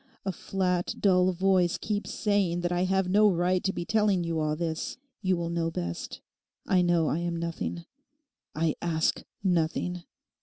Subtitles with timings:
[0.25, 4.39] A flat, dull voice keeps saying that I have no right to be telling you
[4.39, 4.97] all this.
[5.21, 6.21] You will know best.
[6.65, 7.85] I know I am nothing.
[8.55, 10.01] I ask nothing.